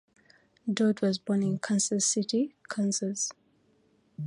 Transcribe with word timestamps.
Dodd 0.67 1.03
was 1.03 1.19
born 1.19 1.43
in 1.43 1.59
Kansas 1.59 2.07
City, 2.07 2.55
Kansas. 2.67 3.29